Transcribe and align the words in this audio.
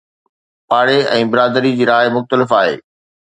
پاڙي 0.69 0.95
۽ 1.17 1.27
برادريءَ 1.35 1.77
جي 1.81 1.85
راءِ 1.91 2.09
مختلف 2.17 2.57
آهي. 2.63 2.75